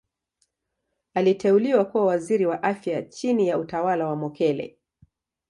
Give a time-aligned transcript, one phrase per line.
[1.13, 4.77] Aliteuliwa kuwa Waziri wa Afya chini ya utawala wa Mokhehle.